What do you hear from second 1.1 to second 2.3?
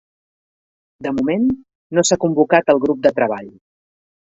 moment, no s'ha